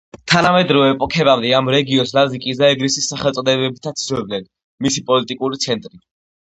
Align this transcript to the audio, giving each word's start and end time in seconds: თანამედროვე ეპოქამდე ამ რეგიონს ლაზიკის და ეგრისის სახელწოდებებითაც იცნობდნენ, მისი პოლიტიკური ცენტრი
თანამედროვე 0.31 0.87
ეპოქამდე 0.93 1.51
ამ 1.59 1.69
რეგიონს 1.75 2.13
ლაზიკის 2.19 2.63
და 2.63 2.71
ეგრისის 2.77 3.11
სახელწოდებებითაც 3.15 4.05
იცნობდნენ, 4.09 4.53
მისი 4.87 5.07
პოლიტიკური 5.13 5.67
ცენტრი 5.71 5.97